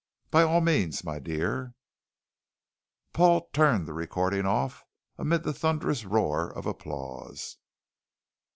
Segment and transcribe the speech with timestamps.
[0.31, 1.75] By all means, my dear...."
[3.13, 4.83] Paul turned the recording off
[5.19, 7.57] amid the thunderous roar of applause.